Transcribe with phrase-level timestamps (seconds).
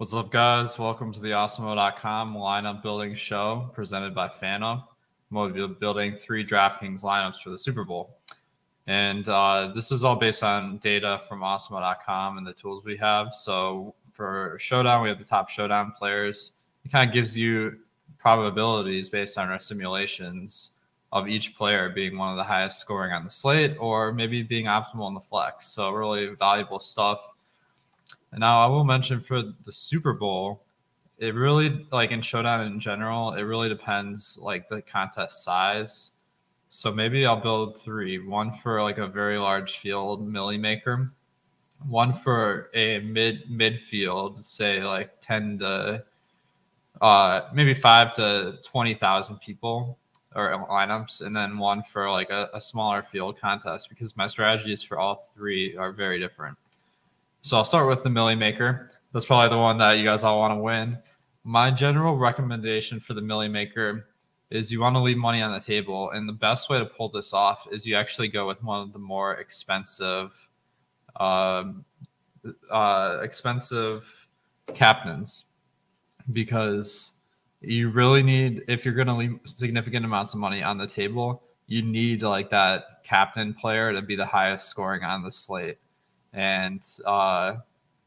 [0.00, 0.78] What's up, guys?
[0.78, 4.84] Welcome to the Awesemo.com lineup building show presented by FanUp.
[5.30, 8.16] We'll be building three DraftKings lineups for the Super Bowl.
[8.86, 13.34] And uh, this is all based on data from Awesemo.com and the tools we have.
[13.34, 16.52] So for Showdown, we have the top Showdown players.
[16.86, 17.76] It kind of gives you
[18.16, 20.70] probabilities based on our simulations
[21.12, 24.64] of each player being one of the highest scoring on the slate or maybe being
[24.64, 25.66] optimal in the flex.
[25.66, 27.20] So really valuable stuff
[28.36, 30.62] now I will mention for the Super Bowl,
[31.18, 36.12] it really like in Showdown in general, it really depends like the contest size.
[36.70, 41.12] So maybe I'll build three: one for like a very large field milli maker,
[41.88, 46.04] one for a mid midfield, say like ten to
[47.00, 49.98] uh maybe five to twenty thousand people
[50.36, 54.82] or lineups, and then one for like a, a smaller field contest because my strategies
[54.82, 56.56] for all three are very different.
[57.42, 58.90] So I'll start with the Millie Maker.
[59.12, 60.98] That's probably the one that you guys all want to win.
[61.42, 64.08] My general recommendation for the Millie Maker
[64.50, 66.10] is you want to leave money on the table.
[66.10, 68.92] And the best way to pull this off is you actually go with one of
[68.92, 70.36] the more expensive,
[71.18, 71.84] um,
[72.70, 74.28] uh, expensive
[74.74, 75.46] captains
[76.32, 77.12] because
[77.62, 81.42] you really need, if you're going to leave significant amounts of money on the table,
[81.68, 85.78] you need like that captain player to be the highest scoring on the slate
[86.32, 87.56] and uh,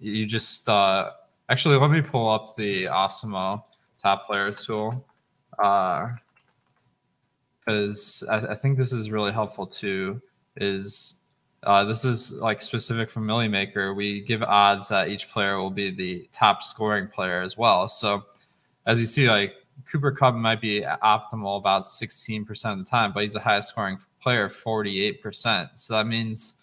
[0.00, 1.10] you just uh,
[1.48, 3.62] actually let me pull up the Awesemo
[4.02, 5.04] top players tool
[5.50, 6.18] because
[8.28, 10.20] uh, I, I, think this is really helpful too.
[10.56, 11.14] Is
[11.62, 13.94] uh, this is like specific for Millie Maker?
[13.94, 17.88] We give odds that each player will be the top scoring player as well.
[17.88, 18.24] So
[18.86, 19.54] as you see, like
[19.90, 23.98] Cooper Kupp might be optimal about 16% of the time, but he's the highest scoring
[24.20, 25.70] player, 48%.
[25.74, 26.55] So that means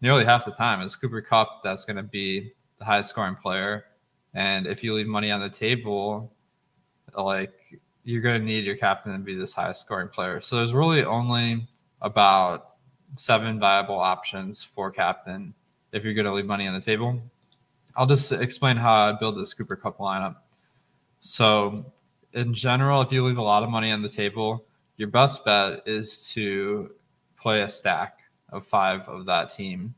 [0.00, 3.84] nearly half the time it's Cooper Kupp that's going to be the highest scoring player.
[4.34, 6.32] And if you leave money on the table,
[7.16, 10.40] like you're going to need your captain to be this highest scoring player.
[10.40, 11.66] So there's really only
[12.02, 12.76] about
[13.16, 15.54] seven viable options for captain
[15.92, 17.20] if you're going to leave money on the table.
[17.96, 20.36] I'll just explain how I build this Cooper Kupp lineup.
[21.20, 21.92] So,
[22.34, 24.66] in general, if you leave a lot of money on the table,
[24.98, 26.90] your best bet is to
[27.40, 28.20] play a stack
[28.50, 29.94] of five of that team.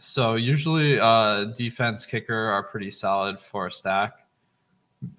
[0.00, 4.28] So usually, uh, defense kicker are pretty solid for a stack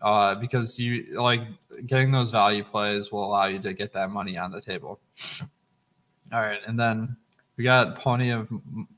[0.01, 1.41] uh, because you like
[1.85, 4.99] getting those value plays will allow you to get that money on the table.
[6.31, 7.15] All right, and then
[7.57, 8.47] we got plenty of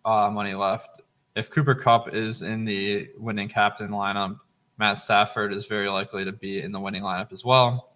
[0.05, 1.01] uh, money left.
[1.35, 4.39] If Cooper Kupp is in the winning captain lineup,
[4.77, 7.93] Matt Stafford is very likely to be in the winning lineup as well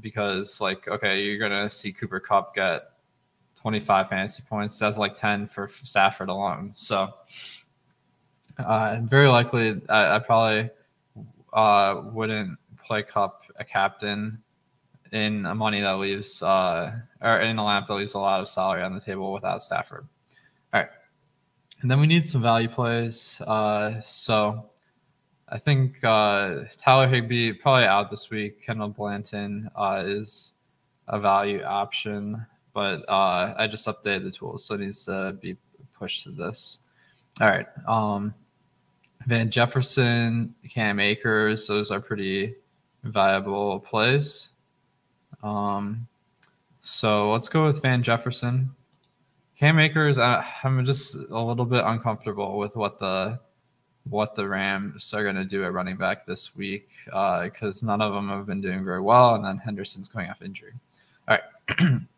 [0.00, 2.92] because, like, okay, you're gonna see Cooper Kupp get
[3.60, 4.78] 25 fantasy points.
[4.78, 6.72] That's like 10 for Stafford alone.
[6.74, 7.12] So,
[8.58, 10.70] uh, very likely, I, I probably
[11.52, 14.42] uh, wouldn't play Kupp a captain
[15.12, 18.48] in a money that leaves, uh, or in a lamp that leaves a lot of
[18.48, 20.06] salary on the table without Stafford.
[20.72, 20.90] All right.
[21.80, 23.40] And then we need some value plays.
[23.40, 24.70] Uh, so,
[25.50, 28.62] I think uh, Tyler Higbee probably out this week.
[28.62, 30.52] Kendall Blanton uh, is
[31.08, 32.46] a value option
[32.78, 35.56] but uh, I just updated the tools, so it needs to be
[35.98, 36.78] pushed to this.
[37.40, 37.66] All right.
[37.88, 38.32] Um,
[39.26, 42.54] Van Jefferson, Cam Akers, those are pretty
[43.02, 44.50] viable plays.
[45.42, 46.06] Um,
[46.80, 48.70] so let's go with Van Jefferson.
[49.58, 53.40] Cam Akers, I, I'm just a little bit uncomfortable with what the
[54.04, 58.00] what the Rams are going to do at running back this week because uh, none
[58.00, 60.74] of them have been doing very well, and then Henderson's coming off injury.
[61.26, 62.02] All right.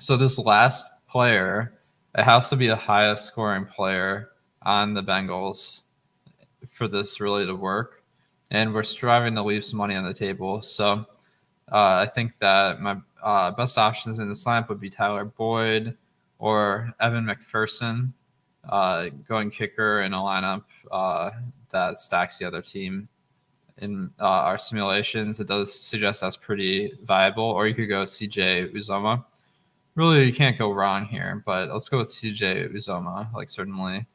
[0.00, 1.72] So this last player,
[2.16, 4.30] it has to be the highest scoring player
[4.62, 5.82] on the Bengals
[6.68, 8.02] for this really to work.
[8.50, 10.62] And we're striving to leave some money on the table.
[10.62, 11.06] So
[11.72, 15.96] uh, I think that my uh, best options in this lineup would be Tyler Boyd
[16.38, 18.12] or Evan McPherson,
[18.68, 21.30] uh, going kicker in a lineup uh,
[21.70, 23.08] that stacks the other team.
[23.78, 27.44] In uh, our simulations, it does suggest that's pretty viable.
[27.44, 29.24] Or you could go CJ Uzomah
[29.94, 31.42] really you can't go wrong here.
[31.44, 33.32] But let's go with CJ Uzomah.
[33.32, 34.06] Like certainly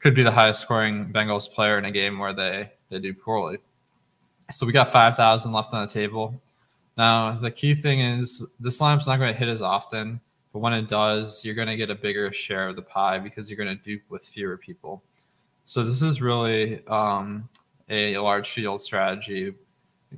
[0.00, 3.58] could be the highest scoring Bengals player in a game where they they do poorly.
[4.50, 6.40] So we got five thousand left on the table.
[6.96, 10.20] Now the key thing is this lineup's not going to hit as often,
[10.52, 13.48] but when it does, you're going to get a bigger share of the pie because
[13.48, 15.02] you're going to dupe with fewer people.
[15.64, 17.48] So this is really um,
[17.90, 19.54] a large field strategy.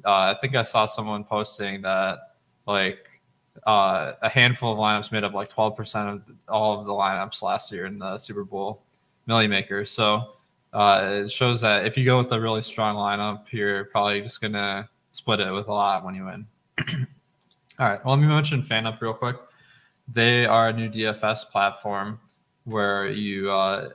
[0.04, 2.36] Uh, I think I saw someone posting that
[2.66, 3.09] like
[3.66, 7.70] uh, a handful of lineups made up like 12% of all of the lineups last
[7.72, 8.82] year in the Super Bowl
[9.26, 9.84] Millie Maker.
[9.84, 10.32] So
[10.72, 14.40] uh, it shows that if you go with a really strong lineup, you're probably just
[14.40, 16.46] gonna split it with a lot when you win.
[17.78, 18.04] All right.
[18.04, 19.36] Well, let me mention FanUp real quick.
[20.12, 22.20] They are a new DFS platform
[22.64, 23.90] where you, uh,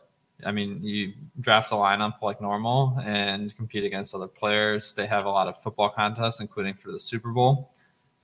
[0.45, 4.94] I mean, you draft a lineup like normal and compete against other players.
[4.94, 7.71] They have a lot of football contests, including for the Super Bowl.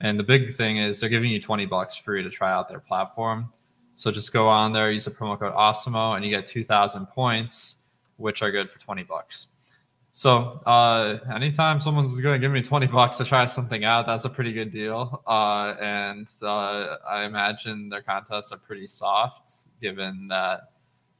[0.02, 2.80] And the big thing is they're giving you 20 bucks free to try out their
[2.80, 3.52] platform.
[3.94, 7.76] So just go on there, use the promo code AWESEMO, and you get 2,000 points,
[8.16, 9.46] which are good for 20 bucks.
[10.10, 14.24] So uh, anytime someone's going to give me 20 bucks to try something out, that's
[14.24, 15.22] a pretty good deal.
[15.26, 20.72] Uh, and uh, I imagine their contests are pretty soft, given that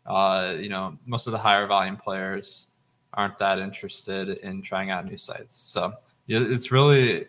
[0.04, 2.72] uh, you know most of the higher volume players
[3.14, 5.56] aren't that interested in trying out new sites.
[5.56, 5.92] So
[6.28, 7.26] it's really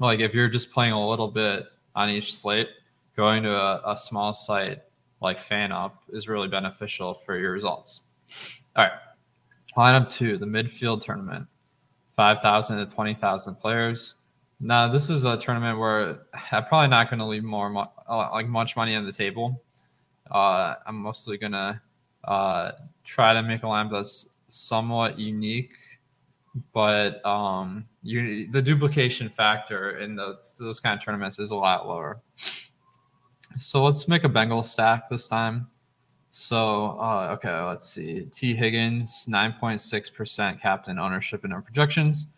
[0.00, 2.68] like if you're just playing a little bit on each slate,
[3.16, 4.80] going to a, a small site
[5.20, 8.02] like FanUp is really beneficial for your results.
[8.76, 8.92] All right.
[9.76, 11.46] Lineup two, the midfield tournament,
[12.16, 14.16] 5,000 to 20,000 players.
[14.58, 16.20] Now, this is a tournament where
[16.52, 19.62] I'm probably not going to leave more, uh, like much money on the table.
[20.30, 21.80] Uh, I'm mostly going to
[22.24, 22.72] uh,
[23.04, 25.72] try to make a lineup that's somewhat unique,
[26.72, 31.86] but um, you, the duplication factor in the, those kind of tournaments is a lot
[31.86, 32.20] lower.
[33.58, 35.68] So let's make a Bengal stack this time.
[36.32, 38.28] So, uh, okay, let's see.
[38.32, 42.28] Tee Higgins, 9.6% captain ownership in our projections,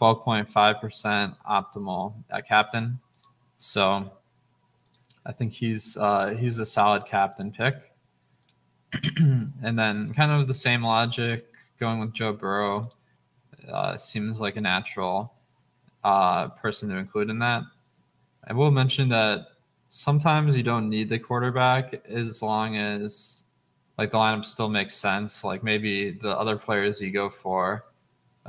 [0.00, 2.98] 12.5% optimal at captain.
[3.58, 4.10] So,
[5.26, 7.74] I think he's uh, he's a solid captain pick.
[9.18, 11.46] and then, kind of the same logic
[11.78, 12.88] going with Joe Burrow
[13.72, 15.32] uh, seems like a natural
[16.04, 17.62] uh, person to include in that.
[18.46, 19.48] I will mention that
[19.88, 23.44] sometimes you don't need the quarterback as long as
[23.98, 25.44] like the lineup still makes sense.
[25.44, 27.84] Like maybe the other players you go for,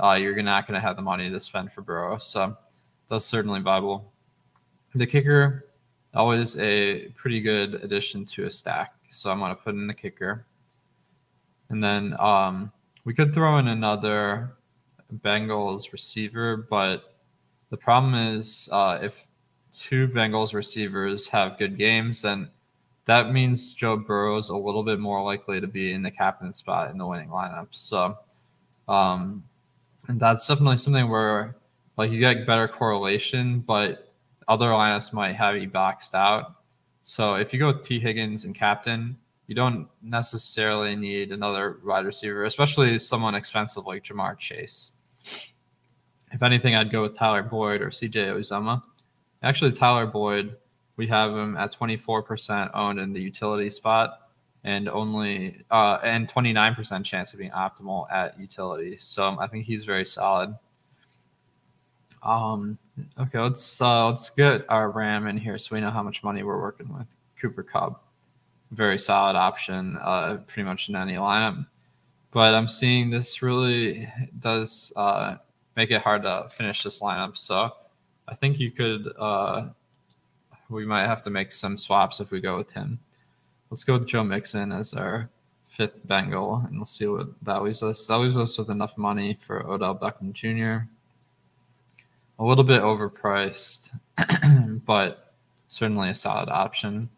[0.02, 2.16] uh, you're not going to have the money to spend for Burrow.
[2.18, 2.56] So
[3.10, 4.10] that's certainly viable.
[4.94, 5.66] The kicker,
[6.14, 8.94] always a pretty good addition to a stack.
[9.10, 10.46] So I'm going to put in the kicker.
[11.68, 12.72] And then um,
[13.04, 14.54] we could throw in another
[15.24, 17.14] Bengals receiver, but
[17.70, 19.26] the problem is uh, if
[19.72, 22.48] two Bengals receivers have good games, then
[23.06, 26.90] that means Joe Burrow's a little bit more likely to be in the captain spot
[26.90, 27.68] in the winning lineup.
[27.70, 28.16] So,
[28.88, 29.42] um,
[30.08, 31.56] and that's definitely something where
[31.96, 34.12] like you get better correlation, but
[34.48, 36.56] other lineups might have you boxed out.
[37.02, 39.16] So if you go with Tee Higgins and captain,
[39.46, 44.92] you don't necessarily need another wide receiver, especially someone expensive like Ja'Marr Chase.
[46.32, 48.82] If anything, I'd go with Tyler Boyd or CJ Uzomah.
[49.42, 50.56] Actually, Tyler Boyd,
[50.96, 54.30] we have him at 24% owned in the utility spot
[54.64, 58.96] and only uh, and 29% chance of being optimal at utility.
[58.96, 60.56] So I think he's very solid.
[62.22, 62.78] Um,
[63.18, 66.42] okay, let's uh, let's get our RAM in here so we know how much money
[66.44, 67.06] we're working with.
[67.40, 68.04] Cooper Kupp,
[68.70, 71.66] very solid option, uh, pretty much in any lineup.
[72.32, 74.08] But I'm seeing this really
[74.40, 75.36] does uh,
[75.76, 77.36] make it hard to finish this lineup.
[77.36, 77.70] So
[78.26, 79.12] I think you could.
[79.18, 79.68] Uh,
[80.68, 82.98] we might have to make some swaps if we go with him.
[83.70, 85.28] Let's go with Joe Mixon as our
[85.68, 88.06] fifth Bengal, and we'll see what that leaves us.
[88.06, 90.86] That leaves us with enough money for Odell Beckham Jr.
[92.38, 93.90] A little bit overpriced,
[94.86, 95.34] but
[95.68, 97.08] certainly a solid option.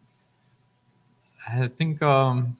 [1.47, 2.57] I think um,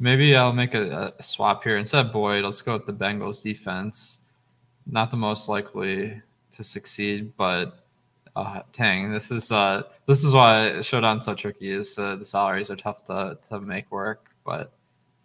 [0.00, 2.44] maybe I'll make a, a swap here instead of Boyd.
[2.44, 4.18] Let's go with the Bengals defense.
[4.86, 6.20] Not the most likely
[6.52, 7.84] to succeed, but
[8.34, 11.70] uh, dang, this is uh, this is why Showdown's so tricky.
[11.70, 14.72] Is uh, the salaries are tough to to make work, but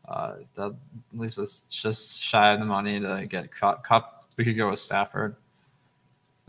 [0.08, 0.75] uh, that
[1.13, 3.50] leaves us just shy of the money to get.
[3.51, 4.25] Kupp.
[4.38, 5.36] We could go with Stafford.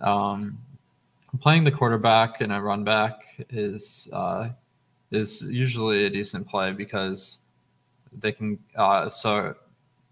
[0.00, 0.58] Um,
[1.40, 4.48] playing the quarterback and a run back is uh,
[5.10, 7.38] is usually a decent play because
[8.20, 8.58] they can.
[8.74, 9.54] Uh, so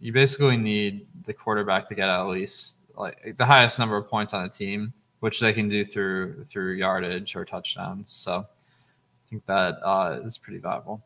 [0.00, 4.34] you basically need the quarterback to get at least like the highest number of points
[4.34, 8.12] on the team, which they can do through through yardage or touchdowns.
[8.12, 11.02] So I think that uh, is pretty viable.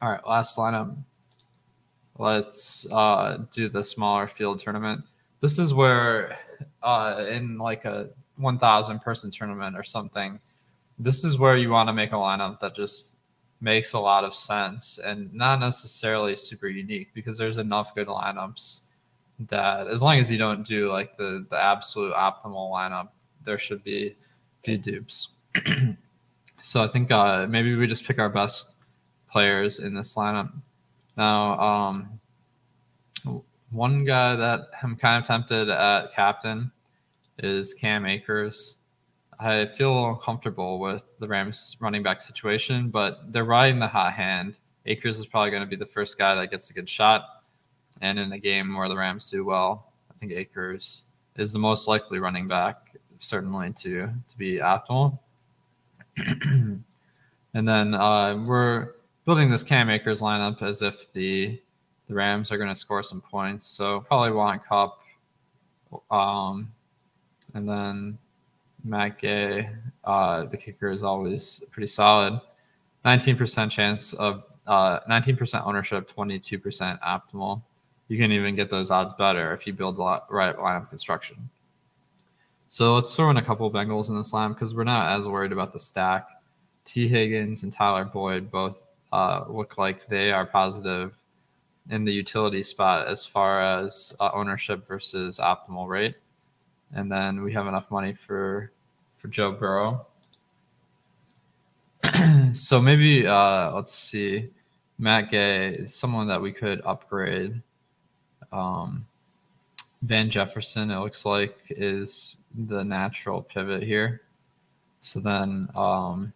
[0.00, 0.94] All right, last lineup.
[2.18, 5.04] Let's uh, do the smaller field tournament.
[5.40, 6.38] This is where,
[6.82, 10.40] uh, in like a 1,000 person tournament or something,
[10.98, 13.15] this is where you want to make a lineup that just
[13.60, 18.82] makes a lot of sense and not necessarily super unique because there's enough good lineups
[19.48, 23.08] that as long as you don't do like the the absolute optimal lineup,
[23.44, 24.14] there should be a
[24.62, 25.28] few dupes.
[26.62, 28.76] so I think uh, maybe we just pick our best
[29.30, 30.52] players in this lineup.
[31.16, 32.20] Now, um,
[33.70, 36.70] one guy that I'm kind of tempted at captain
[37.38, 38.76] is Cam Akers.
[39.38, 44.56] I feel uncomfortable with the Rams running back situation, but they're riding the hot hand.
[44.86, 47.42] Akers is probably going to be the first guy that gets a good shot.
[48.00, 51.04] And in a game where the Rams do well, I think Akers
[51.36, 55.18] is the most likely running back, certainly to to be optimal.
[56.16, 56.84] and
[57.52, 58.92] then uh, we're
[59.24, 61.60] building this Cam Akers lineup as if the
[62.08, 63.66] the Rams are going to score some points.
[63.66, 65.00] So probably want Kupp,
[66.10, 66.70] um,
[67.54, 68.18] and then
[68.86, 69.68] Matt Gay.
[70.04, 72.40] Uh, the kicker is always pretty solid.
[73.04, 77.62] 19% chance of uh, 19% ownership, 22% optimal.
[78.08, 81.48] You can even get those odds better if you build the right lineup construction.
[82.68, 85.52] So let's throw in a couple Bengals in this line because we're not as worried
[85.52, 86.28] about the stack.
[86.84, 91.14] Tee Higgins and Tyler Boyd both uh, look like they are positive
[91.90, 96.16] in the utility spot as far as uh, ownership versus optimal rate.
[96.92, 98.72] And then we have enough money for
[99.26, 100.06] for Joe Burrow.
[102.52, 104.50] so maybe uh, let's see.
[104.98, 107.60] Matt Gay is someone that we could upgrade.
[108.52, 109.04] Um,
[110.02, 112.36] Van Jefferson, it looks like, is
[112.68, 114.22] the natural pivot here.
[115.00, 116.32] So then, um,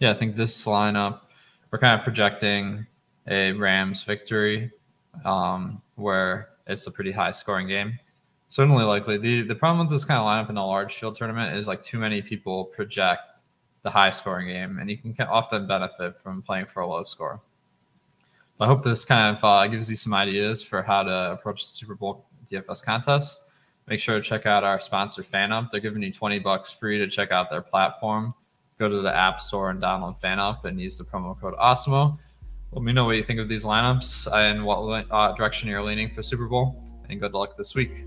[0.00, 1.20] yeah, I think this lineup,
[1.70, 2.86] we're kind of projecting
[3.28, 4.72] a Rams victory
[5.24, 7.98] um, where it's a pretty high scoring game.
[8.54, 9.18] Certainly likely.
[9.18, 11.82] The the problem with this kind of lineup in a large field tournament is like
[11.82, 13.42] too many people project
[13.82, 17.40] the high scoring game, and you can often benefit from playing for a low score.
[18.60, 21.68] I hope this kind of uh, gives you some ideas for how to approach the
[21.68, 23.40] Super Bowl DFS contest.
[23.88, 25.72] Make sure to check out our sponsor, FanUp.
[25.72, 28.34] They're giving you 20 bucks free to check out their platform.
[28.78, 32.16] Go to the App Store and download FanUp and use the promo code AWESEMO.
[32.70, 36.08] Let me know what you think of these lineups and what uh, direction you're leaning
[36.08, 36.80] for Super Bowl.
[37.08, 38.06] And good luck this week.